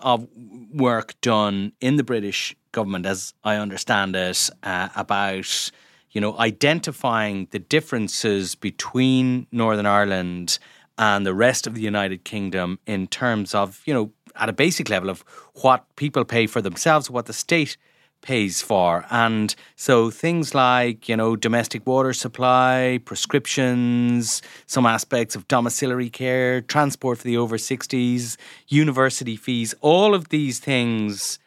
[0.00, 0.26] of
[0.72, 5.70] work done in the British government, as I understand it, uh, about
[6.10, 10.58] you know identifying the differences between Northern Ireland and
[10.96, 15.10] the rest of the United Kingdom in terms of you know at a basic level
[15.10, 15.24] of
[15.62, 17.76] what people pay for themselves, what the state
[18.22, 19.06] pays for.
[19.10, 26.60] And so things like, you know, domestic water supply, prescriptions, some aspects of domiciliary care,
[26.60, 28.36] transport for the over 60s,
[28.68, 31.38] university fees, all of these things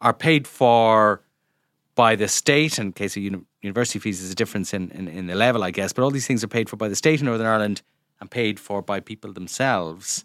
[0.00, 1.22] are paid for
[1.94, 2.78] by the state.
[2.78, 5.70] In case of uni- university fees, there's a difference in, in, in the level, I
[5.70, 5.92] guess.
[5.92, 7.82] But all these things are paid for by the state in Northern Ireland
[8.22, 10.24] and paid for by people themselves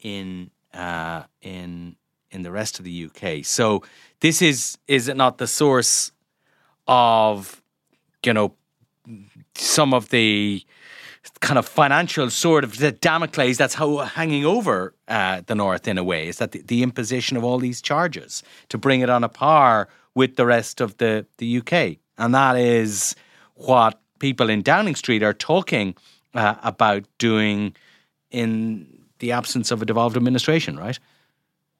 [0.00, 1.94] in uh, in
[2.30, 3.44] in the rest of the UK.
[3.44, 3.82] So
[4.20, 6.10] this is is it not the source
[6.86, 7.62] of
[8.24, 8.54] you know
[9.54, 10.64] some of the
[11.40, 15.98] kind of financial sort of the Damocles that's how hanging over uh, the north in
[15.98, 19.22] a way is that the, the imposition of all these charges to bring it on
[19.22, 23.14] a par with the rest of the the UK, and that is
[23.54, 25.94] what people in Downing Street are talking
[26.38, 27.74] uh, about doing
[28.30, 28.86] in
[29.18, 30.98] the absence of a devolved administration, right?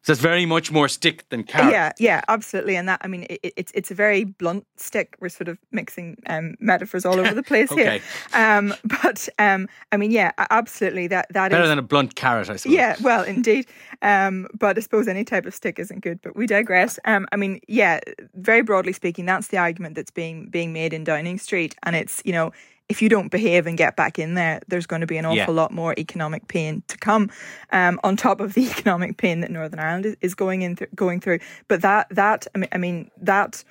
[0.03, 1.73] So it's very much more stick than carrot.
[1.73, 2.77] Yeah, yeah, absolutely.
[2.77, 5.17] And that, I mean, it, it's it's a very blunt stick.
[5.21, 7.99] We're sort of mixing um, metaphors all over the place Okay.
[7.99, 8.01] here.
[8.33, 11.09] Um, but um, I mean, yeah, absolutely.
[11.09, 12.75] That that Better is- than a blunt carrot, I suppose.
[12.75, 13.67] Yeah, well, indeed.
[14.01, 16.21] Um, but I suppose any type of stick isn't good.
[16.23, 16.99] But we digress.
[17.05, 17.99] Um, I mean, yeah,
[18.35, 22.23] very broadly speaking, that's the argument that's being being made in Downing Street, and it's
[22.25, 22.53] you know.
[22.89, 25.37] If you don't behave and get back in there, there's going to be an awful
[25.55, 25.61] Yeah.
[25.63, 27.31] lot more economic pain to come,
[27.71, 30.91] um, on top of the economic pain that Northern Ireland is, is going in th-
[30.95, 31.41] going through.
[31.69, 33.63] But that that I mean, I mean that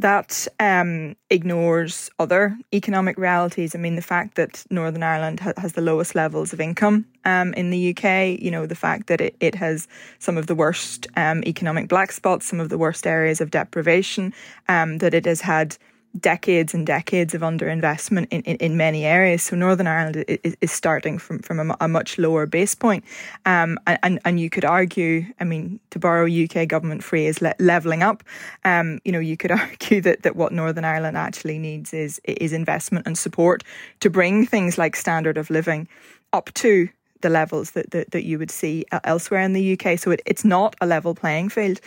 [0.00, 3.74] that um, ignores other economic realities.
[3.74, 7.52] I mean, the fact that Northern Ireland ha- has the lowest levels of income um,
[7.52, 9.86] in the UK, you know, the fact that it, it has
[10.18, 14.32] some of the worst um, economic black spots, some of the worst areas of deprivation,
[14.68, 15.76] um, that it has had
[16.18, 19.42] decades and decades of underinvestment in, in, in many areas.
[19.42, 23.04] So Northern Ireland is, is starting from, from a, a, much lower base point.
[23.46, 28.02] Um, and, and you could argue, I mean, to borrow UK government phrase, le- levelling
[28.02, 28.24] up,
[28.64, 32.52] um, you know, you could argue that, that what Northern Ireland actually needs is, is
[32.52, 33.62] investment and support
[34.00, 35.88] to bring things like standard of living
[36.32, 36.88] up to
[37.20, 39.98] the levels that, that, that you would see elsewhere in the UK.
[39.98, 41.80] So it, it's not a level playing field.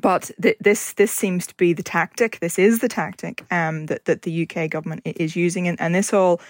[0.00, 2.40] But th- this this seems to be the tactic.
[2.40, 5.68] This is the tactic um, that, that the UK government is using.
[5.68, 6.40] And, and this all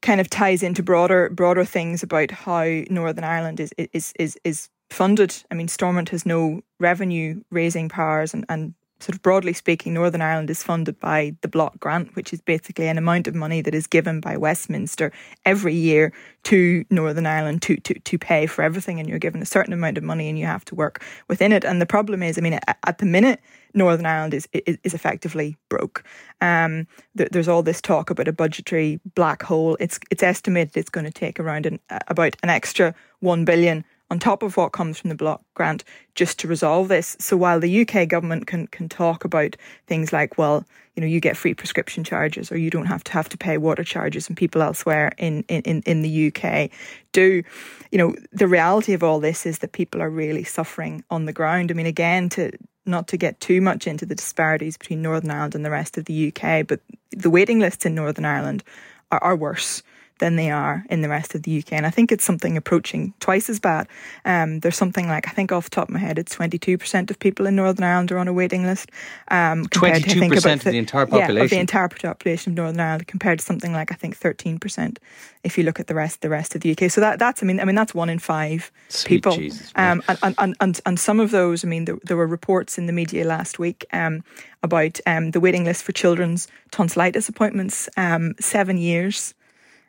[0.00, 4.68] kind of ties into broader broader things about how Northern Ireland is is is is
[4.90, 5.34] funded.
[5.50, 10.22] I mean, Stormont has no revenue raising powers and, and sort of broadly speaking, Northern
[10.22, 13.74] Ireland is funded by the block grant, which is basically an amount of money that
[13.74, 15.12] is given by Westminster
[15.44, 16.12] every year
[16.44, 19.00] to Northern Ireland to, to, to pay for everything.
[19.00, 21.64] And you're given a certain amount of money and you have to work within it.
[21.64, 23.40] And the problem is, I mean, at, at the minute,
[23.74, 26.04] Northern Ireland is is, is effectively broke.
[26.40, 26.86] Um,
[27.16, 29.76] th- there's all this talk about a budgetary black hole.
[29.80, 34.18] It's it's estimated it's going to take around an, about an extra one billion on
[34.18, 35.84] top of what comes from the block grant
[36.14, 37.16] just to resolve this.
[37.18, 39.56] So while the UK government can can talk about
[39.86, 43.12] things like, well, you know, you get free prescription charges or you don't have to
[43.12, 46.68] have to pay water charges and people elsewhere in, in, in the UK
[47.12, 47.42] do,
[47.90, 51.32] you know, the reality of all this is that people are really suffering on the
[51.32, 51.70] ground.
[51.70, 52.52] I mean, again, to
[52.84, 56.04] not to get too much into the disparities between Northern Ireland and the rest of
[56.04, 56.80] the UK, but
[57.12, 58.62] the waiting lists in Northern Ireland
[59.10, 59.82] are, are worse
[60.18, 61.72] than they are in the rest of the UK.
[61.72, 63.88] And I think it's something approaching twice as bad.
[64.24, 67.18] Um, there's something like, I think off the top of my head, it's 22% of
[67.18, 68.90] people in Northern Ireland are on a waiting list.
[69.28, 71.36] Um, 22% of the, the, entire population?
[71.36, 74.98] Yeah, of the entire population of Northern Ireland compared to something like, I think, 13%
[75.44, 76.90] if you look at the rest the rest of the UK.
[76.90, 79.36] So that, that's, I mean, I mean, that's one in five Sweet people.
[79.36, 82.78] Jesus, um, and, and, and, and some of those, I mean, there, there were reports
[82.78, 84.22] in the media last week um,
[84.62, 89.34] about um, the waiting list for children's tonsillitis appointments, um, seven years.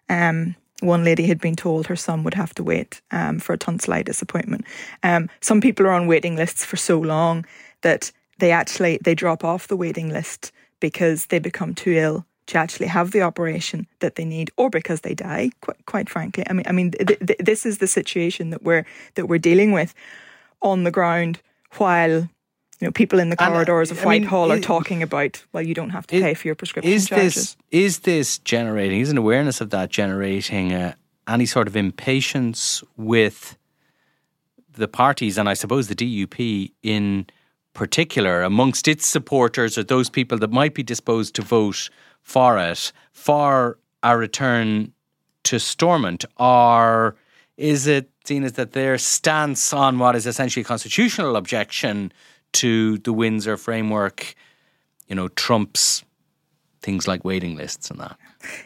[0.10, 3.58] Um, one lady had been told her son would have to wait um, for a
[3.58, 4.66] tonsillitis appointment.
[5.01, 7.45] Um, some people are on waiting lists for so long
[7.82, 12.58] that they actually they drop off the waiting list because they become too ill to
[12.58, 15.49] actually have the operation that they need, or because they die.
[15.62, 18.86] Quite, quite frankly, I mean, I mean, th- th- this is the situation that we're
[19.16, 19.93] that we're dealing with
[20.62, 21.39] on the ground
[21.78, 22.28] while
[22.84, 25.64] you know, people in the uh, corridors and, of Whitehall mean, are talking about, well,
[25.64, 27.34] you don't have to pay for your prescription is charges.
[27.34, 30.94] This, is this generating, is an awareness of that generating uh,
[31.26, 33.58] any sort of impatience with
[34.74, 37.26] the parties and I suppose the DUP in
[37.72, 41.90] particular amongst its supporters or those people that might be disposed to vote
[42.22, 44.92] for it for a return
[45.44, 46.26] to Stormont?
[46.36, 47.16] Or
[47.56, 52.12] is it seen as that their stance on what is essentially a constitutional objection
[52.54, 54.36] to the Windsor framework,
[55.08, 56.04] you know, trumps
[56.84, 58.18] things like waiting lists and that.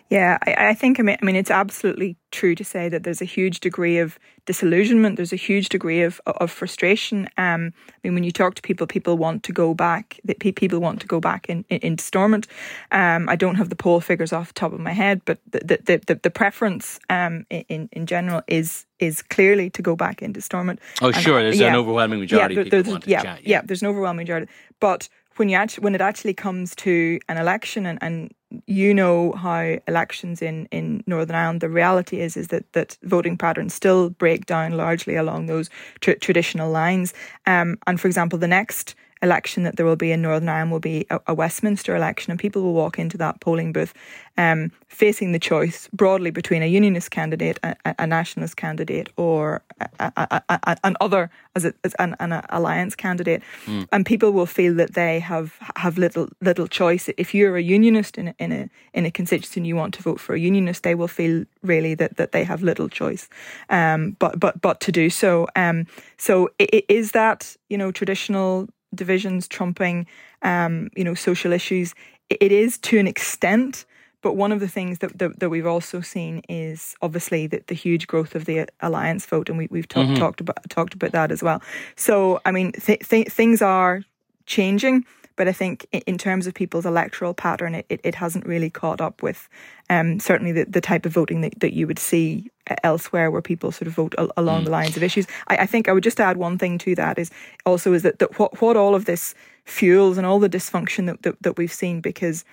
[0.10, 3.22] Yeah, I, I, think I mean, I mean it's absolutely true to say that there's
[3.22, 5.18] a huge degree of disillusionment.
[5.18, 7.30] There's a huge degree of of frustration.
[7.38, 10.20] Um, I mean, when you talk to people, people want to go back.
[10.40, 12.48] People want to go back in, in into Stormont.
[12.92, 15.80] Um, I don't have the poll figures off the top of my head, but the
[15.86, 20.42] the the, the preference um, in in general is is clearly to go back into
[20.42, 20.80] Stormont.
[21.02, 22.56] Oh, and, sure, there's yeah, an overwhelming majority.
[22.56, 25.08] Yeah, there, yeah, yeah, yeah, there's an overwhelming majority, but
[25.38, 28.34] when you actually, when it actually comes to an election and, and
[28.66, 33.38] you know how elections in, in Northern Ireland, the reality is is that, that voting
[33.38, 35.70] patterns still break down largely along those
[36.00, 37.14] tr- traditional lines.
[37.46, 40.80] Um, and for example, the next election that there will be in Northern Ireland will
[40.80, 43.94] be a, a Westminster election, and people will walk into that polling booth
[44.38, 49.64] um, facing the choice broadly between a unionist candidate, a, a nationalist candidate, or
[50.00, 50.42] a,
[50.84, 53.88] an other as, a, as an, an, alliance candidate, mm.
[53.92, 57.10] and people will feel that they have have little little choice.
[57.18, 60.04] If you're a unionist in a, in a in a constituency and you want to
[60.04, 63.28] vote for a unionist, they will feel really that, that they have little choice,
[63.70, 65.48] um, but but but to do so.
[65.56, 65.88] Um,
[66.18, 70.08] so is that you know traditional divisions trumping,
[70.42, 71.94] um, you know, social issues.
[72.30, 73.86] It is to an extent,
[74.22, 77.76] but one of the things that, that, that we've also seen is obviously that the
[77.76, 80.16] huge growth of the alliance vote, and we, we've talk, mm-hmm.
[80.16, 81.62] talked about talked about that as well.
[81.96, 84.02] So, I mean, th- th- things are
[84.46, 85.06] changing.
[85.38, 89.00] But I think in terms of people's electoral pattern, it, it, it hasn't really caught
[89.00, 89.48] up with
[89.90, 92.52] um, certainly the, the type of voting that, that you would see
[92.84, 94.66] elsewhere where people sort of vote along mm.
[94.66, 95.28] the lines of issues.
[95.48, 97.32] I, I, think I would just add one thing to that is
[97.66, 101.22] also is that, that what, what all of this fuels and all the dysfunction that,
[101.22, 102.44] that, that we've seen because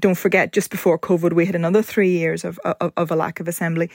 [0.00, 3.40] don't forget just before COVID we had another three years of, of, of a lack
[3.40, 3.90] of assembly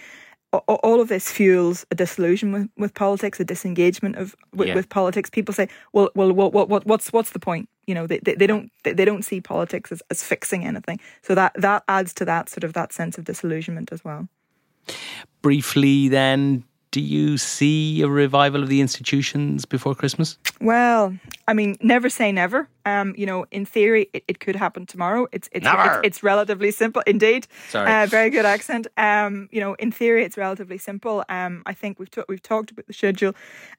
[0.53, 4.75] all of this fuels a disillusion with, with politics, a disengagement of with, yeah.
[4.75, 5.29] with, politics.
[5.29, 7.67] People say, "Well, well, what, what, what's what's the point?
[7.87, 10.99] You know they, they, they don't they, don't see politics as, as fixing anything.
[11.23, 14.27] So that that adds to that sort of that sense of disillusionment as well.
[15.41, 20.37] Briefly, then, do you see a revival of the institutions before Christmas?
[20.61, 21.13] Well,
[21.47, 22.67] I mean, never say never.
[22.85, 25.27] Um, you know, in theory, it, it could happen tomorrow.
[25.31, 25.99] It's it's, Never.
[25.99, 27.47] it's it's relatively simple, indeed.
[27.69, 27.91] Sorry.
[27.91, 28.87] uh, very good accent.
[28.97, 31.23] Um, you know, in theory, it's relatively simple.
[31.29, 33.33] Um, I think we've we've talked about the schedule.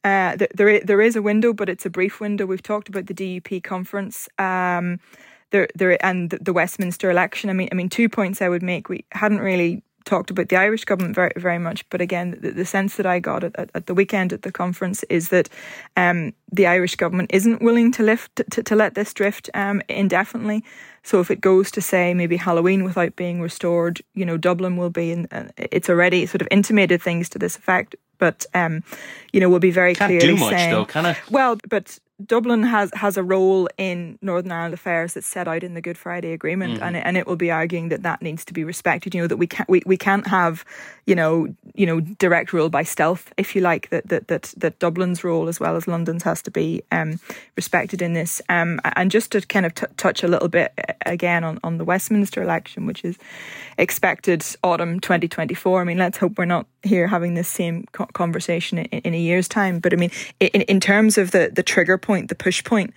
[0.04, 2.44] Uh, th- There, there is a window, but it's a brief window.
[2.46, 4.28] We've talked about the DUP conference.
[4.38, 5.00] Um,
[5.50, 7.48] there there and the, the Westminster election.
[7.50, 8.88] I mean, I mean, two points I would make.
[8.90, 12.64] We hadn't really talked about the Irish government very very much, but again, the, the
[12.64, 15.48] sense that I got at, at, the weekend at the conference is that
[15.96, 20.64] um, the Irish government isn't willing to lift to, to let this drift um, indefinitely.
[21.02, 24.90] So if it goes to say maybe Halloween without being restored, you know, Dublin will
[24.90, 27.94] be, and uh, it's already sort of intimated things to this effect.
[28.18, 28.82] But um,
[29.32, 30.86] you know, we'll be very Can't clearly do much, saying, though?
[31.30, 35.74] Well, but Dublin has has a role in Northern Ireland affairs that's set out in
[35.74, 36.82] the Good Friday Agreement, Mm-hmm.
[36.82, 39.14] and it, and it will be arguing that that needs to be respected.
[39.14, 40.64] You know that we can't we, we can't have
[41.06, 43.90] you know you know direct rule by stealth, if you like.
[43.90, 47.20] That that that that Dublin's role as well as London's has to be um,
[47.56, 48.42] respected in this.
[48.48, 50.72] Um, and just to kind of t- touch a little bit
[51.06, 53.16] again on on the Westminster election, which is
[53.78, 55.80] expected autumn 2024.
[55.80, 59.46] I mean, let's hope we're not here having this same conversation in, in a year's
[59.48, 59.78] time.
[59.78, 60.10] But I mean,
[60.40, 62.92] in, in terms of the, the trigger point, the push point,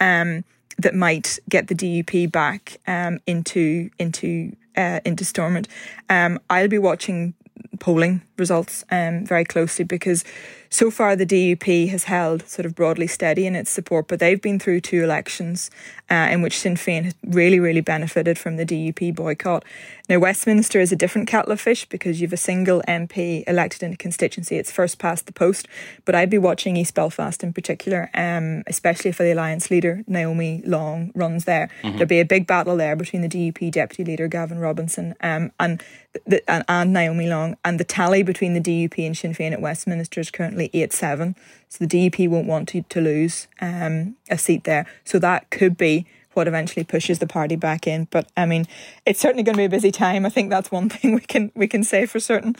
[0.00, 0.44] um,
[0.78, 5.68] that might get the DUP back um, into into uh, into Stormont,
[6.10, 7.32] um, I'll be watching
[7.78, 10.24] polling results um, very closely because
[10.70, 14.40] so far the DUP has held sort of broadly steady in its support, but they've
[14.40, 15.70] been through two elections
[16.10, 19.64] uh, in which Sinn Féin has really, really benefited from the DUP boycott.
[20.08, 23.82] Now, Westminster is a different kettle of fish because you have a single MP elected
[23.82, 24.56] in a constituency.
[24.56, 25.66] It's first past the post,
[26.04, 30.62] but I'd be watching East Belfast in particular, um, especially for the Alliance leader, Naomi
[30.64, 31.68] Long, runs there.
[31.82, 35.82] There'll be a big battle there between the DUP deputy leader, Gavin Robinson, um, and,
[36.24, 37.56] the, and, and Naomi Long.
[37.64, 41.36] And the tally between the DUP and Sinn Féin at Westminster is currently 8 7.
[41.68, 44.86] So the DUP won't want to, to lose um, a seat there.
[45.04, 48.06] So that could be what eventually pushes the party back in.
[48.10, 48.66] But I mean,
[49.04, 50.26] it's certainly going to be a busy time.
[50.26, 52.56] I think that's one thing we can we can say for certain.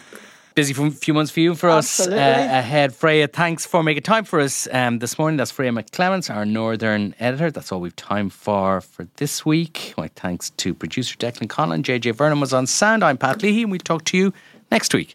[0.55, 2.95] Busy few months for you and for us uh, ahead.
[2.95, 5.37] Freya, thanks for making time for us um, this morning.
[5.37, 7.51] That's Freya McClements, our Northern editor.
[7.51, 9.93] That's all we've time for for this week.
[9.99, 11.83] My thanks to producer Declan Conlon.
[11.83, 13.05] JJ Vernon was on sound.
[13.05, 14.33] I'm Pat Leahy, and we'll talk to you
[14.71, 15.15] next week.